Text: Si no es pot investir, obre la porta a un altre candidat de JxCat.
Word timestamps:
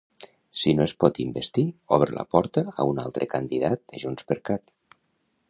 Si 0.61 0.71
no 0.77 0.85
es 0.85 0.93
pot 1.03 1.19
investir, 1.23 1.65
obre 1.99 2.15
la 2.21 2.25
porta 2.37 2.65
a 2.73 2.87
un 2.95 3.03
altre 3.05 3.29
candidat 3.35 3.85
de 3.93 4.03
JxCat. 4.07 4.77